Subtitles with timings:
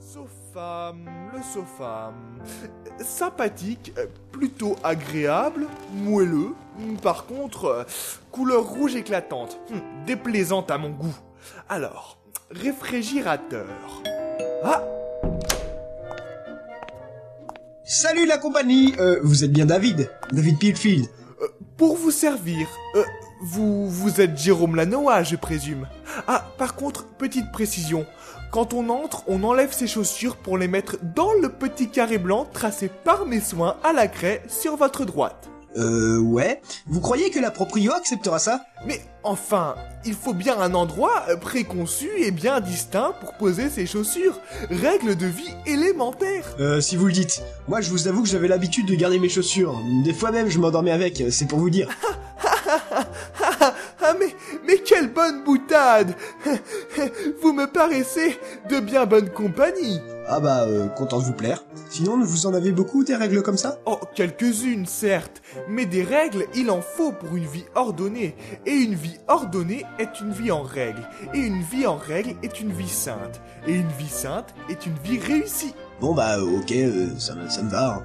[0.00, 0.94] Sofa,
[1.34, 2.12] le sofa.
[3.00, 3.92] Sympathique,
[4.32, 6.54] plutôt agréable, moelleux.
[7.02, 7.86] Par contre,
[8.32, 11.14] couleur rouge éclatante, hum, déplaisante à mon goût.
[11.68, 12.18] Alors,
[12.50, 13.66] réfrigérateur.
[14.64, 14.82] Ah
[17.84, 21.06] Salut la compagnie euh, Vous êtes bien David David Pilfield
[21.42, 21.46] Euh,
[21.76, 23.04] Pour vous servir, euh,
[23.40, 25.86] vous, vous êtes Jérôme Lanois, je présume.
[26.28, 28.06] Ah, par contre, petite précision.
[28.50, 32.46] Quand on entre, on enlève ses chaussures pour les mettre dans le petit carré blanc
[32.52, 35.48] tracé par mes soins à la craie sur votre droite.
[35.76, 36.60] Euh, ouais.
[36.86, 38.64] Vous croyez que la proprio acceptera ça?
[38.86, 44.40] Mais enfin, il faut bien un endroit préconçu et bien distinct pour poser ses chaussures.
[44.68, 46.56] Règle de vie élémentaire.
[46.58, 47.42] Euh, si vous le dites.
[47.68, 49.80] Moi, je vous avoue que j'avais l'habitude de garder mes chaussures.
[50.04, 51.88] Des fois même, je m'endormais avec, c'est pour vous dire.
[54.02, 54.34] Ah mais,
[54.66, 56.14] mais quelle bonne boutade
[57.42, 58.38] Vous me paraissez
[58.68, 60.00] de bien bonne compagnie.
[60.26, 61.64] Ah bah, euh, content de vous plaire.
[61.90, 63.78] Sinon, vous en avez beaucoup des règles comme ça?
[63.86, 68.36] Oh, quelques-unes, certes, mais des règles, il en faut pour une vie ordonnée.
[68.66, 71.02] Et une vie ordonnée est une vie en règle.
[71.34, 73.40] Et une vie en règle est une vie sainte.
[73.66, 75.74] Et une vie sainte est une vie réussie.
[76.00, 77.94] Bon bah, ok, euh, ça, me- ça me va.
[77.94, 78.02] hein.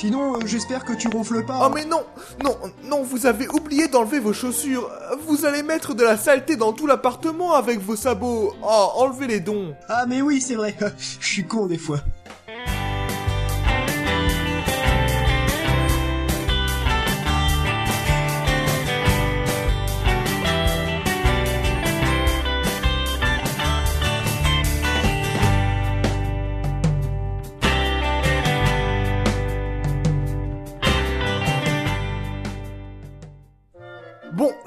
[0.00, 1.58] Sinon, euh, j'espère que tu ronfles pas.
[1.62, 2.02] Oh mais non,
[2.42, 4.90] non, non, vous avez oublié d'enlever vos chaussures.
[5.28, 8.54] Vous allez mettre de la saleté dans tout l'appartement avec vos sabots.
[8.62, 9.74] Oh, enlevez les dons.
[9.90, 10.74] Ah mais oui, c'est vrai.
[11.20, 11.98] Je suis con des fois.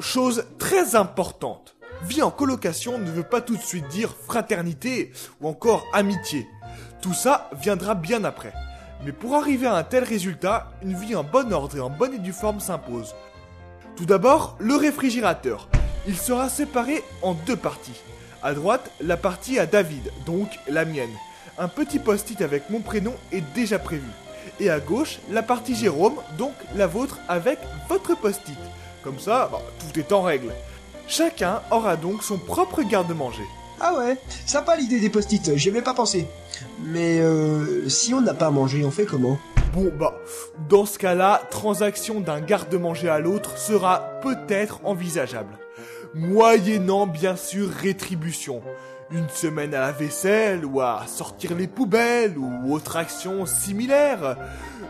[0.03, 1.75] Chose très importante.
[2.03, 6.47] Vie en colocation ne veut pas tout de suite dire fraternité ou encore amitié.
[7.01, 8.53] Tout ça viendra bien après.
[9.05, 12.13] Mais pour arriver à un tel résultat, une vie en bon ordre et en bonne
[12.13, 13.15] et due forme s'impose.
[13.95, 15.69] Tout d'abord, le réfrigérateur.
[16.07, 18.01] Il sera séparé en deux parties.
[18.41, 21.13] À droite, la partie à David, donc la mienne.
[21.57, 24.09] Un petit post-it avec mon prénom est déjà prévu.
[24.59, 28.57] Et à gauche, la partie Jérôme, donc la vôtre avec votre post-it.
[29.03, 30.53] Comme ça, bah, tout est en règle.
[31.07, 33.43] Chacun aura donc son propre garde-manger.
[33.79, 36.27] Ah ouais, sympa l'idée des post-it, j'y avais pas pensé.
[36.85, 39.37] Mais euh, si on n'a pas à manger, on fait comment?
[39.73, 40.15] Bon bah,
[40.69, 45.57] dans ce cas-là, transaction d'un garde-manger à l'autre sera peut-être envisageable.
[46.13, 48.61] Moyennant bien sûr rétribution.
[49.11, 54.37] Une semaine à la vaisselle ou à sortir les poubelles ou autre action similaire.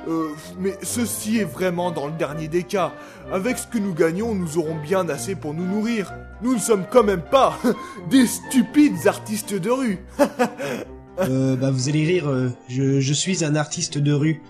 [0.07, 0.29] Euh,
[0.59, 2.93] mais ceci est vraiment dans le dernier des cas.
[3.31, 6.13] Avec ce que nous gagnons, nous aurons bien assez pour nous nourrir.
[6.41, 7.57] Nous ne sommes quand même pas
[8.09, 9.99] des stupides artistes de rue.
[11.19, 14.41] euh, Bah vous allez rire, euh, je, je suis un artiste de rue.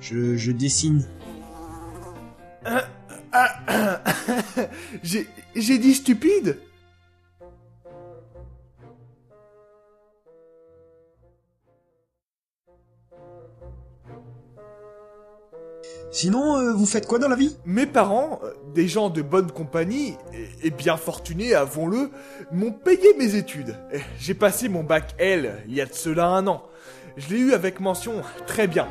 [0.00, 1.06] Je, je dessine.
[5.02, 6.58] J'ai dit stupide?
[16.12, 17.56] Sinon, euh, vous faites quoi dans la vie?
[17.64, 22.10] Mes parents, euh, des gens de bonne compagnie, et, et bien fortunés, avons-le,
[22.52, 23.74] m'ont payé mes études.
[23.94, 26.64] Eh, J'ai passé mon bac L il y a de cela un an.
[27.16, 28.12] Je l'ai eu avec mention
[28.46, 28.86] très bien.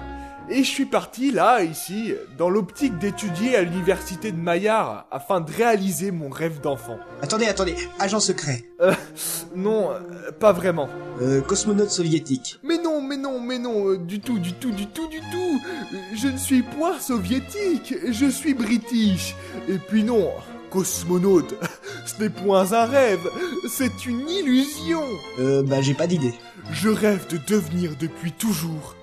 [0.50, 5.52] Et je suis parti là, ici, dans l'optique d'étudier à l'université de Maillard afin de
[5.52, 6.98] réaliser mon rêve d'enfant.
[7.22, 8.64] Attendez, attendez, agent secret.
[8.82, 8.94] Euh,
[9.56, 10.90] non, euh, pas vraiment.
[11.22, 12.60] Euh, cosmonaute soviétique.
[12.64, 12.80] Mais
[13.12, 15.62] mais non, mais non, euh, du tout, du tout, du tout, du tout.
[16.16, 19.36] Je ne suis point soviétique, je suis british.
[19.68, 20.30] Et puis non,
[20.70, 21.56] cosmonaute,
[22.06, 23.28] ce n'est point un rêve,
[23.70, 25.04] c'est une illusion.
[25.40, 26.34] Euh, bah j'ai pas d'idée.
[26.72, 28.96] Je rêve de devenir depuis toujours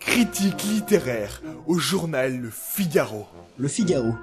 [0.00, 3.26] critique littéraire au journal Le Figaro.
[3.58, 4.14] Le Figaro.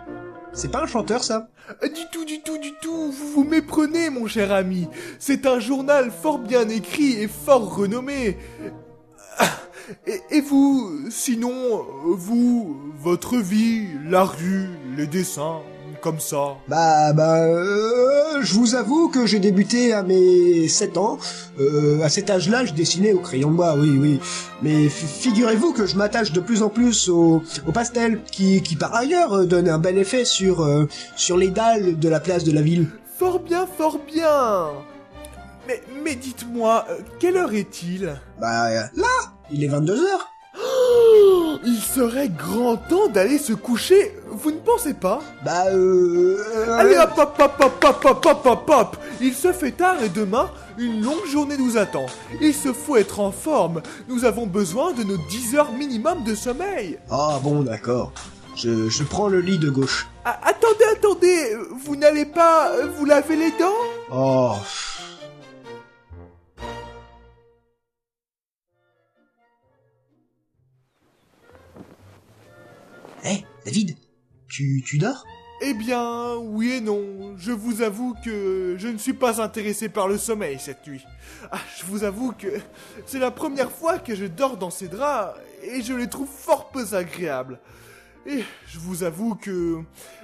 [0.51, 1.47] C'est pas un chanteur ça?
[1.81, 4.89] Euh, Du tout, du tout, du tout, vous vous méprenez, mon cher ami.
[5.17, 8.37] C'est un journal fort bien écrit et fort renommé.
[10.05, 15.61] Et, et vous, sinon, vous, votre vie, la rue, les dessins,
[16.01, 16.57] comme ça.
[16.67, 21.17] Bah, bah, euh, je vous avoue que j'ai débuté à mes 7 ans.
[21.59, 24.19] Euh, à cet âge-là, je dessinais au crayon de bois, oui, oui.
[24.61, 28.75] Mais fi- figurez-vous que je m'attache de plus en plus au, au pastel, qui, qui
[28.75, 32.43] par ailleurs euh, donne un bel effet sur, euh, sur les dalles de la place
[32.43, 32.87] de la ville.
[33.17, 34.67] Fort bien, fort bien.
[35.69, 38.19] Mais, mais dites-moi, euh, quelle heure est-il?
[38.41, 39.05] Bah, euh, là,
[39.51, 40.27] il est 22 heures.
[40.59, 45.19] Oh, Il serait grand temps d'aller se coucher, vous ne pensez pas?
[45.45, 46.43] Bah, euh...
[46.55, 50.01] euh, Allez hop hop hop hop hop hop hop hop hop Il se fait tard
[50.01, 50.49] et demain,
[50.79, 52.07] Une longue journée nous attend.
[52.41, 53.83] Il se faut être en forme.
[54.07, 56.97] Nous avons besoin de nos 10 heures minimum de sommeil.
[57.11, 58.11] Ah bon, d'accord.
[58.55, 60.07] Je, je prends le lit de gauche.
[60.25, 61.55] Ah, attendez, attendez.
[61.85, 63.85] Vous n'allez pas vous laver les dents?
[64.11, 64.55] Oh.
[73.65, 73.95] David,
[74.47, 75.23] tu, dors?
[75.61, 77.35] Eh bien, oui et non.
[77.37, 81.03] Je vous avoue que je ne suis pas intéressé par le sommeil cette nuit.
[81.51, 82.47] Ah, je vous avoue que
[83.05, 86.69] c'est la première fois que je dors dans ces draps et je les trouve fort
[86.69, 87.59] peu agréables.
[88.25, 89.79] Et je vous avoue que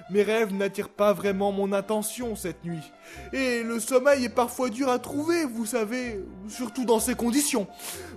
[0.09, 2.91] mes rêves n'attirent pas vraiment mon attention cette nuit.
[3.33, 7.67] Et le sommeil est parfois dur à trouver, vous savez, surtout dans ces conditions.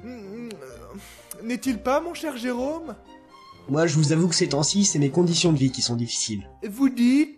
[0.04, 0.48] Hmm,
[1.42, 2.94] N'est-il pas, mon cher Jérôme?
[3.70, 6.48] Moi, je vous avoue que ces temps-ci, c'est mes conditions de vie qui sont difficiles.
[6.66, 7.37] Vous dites